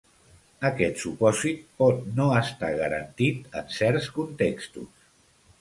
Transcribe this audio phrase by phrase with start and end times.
[0.69, 5.09] Aquest supòsit pot no estar garantit en certs contextos.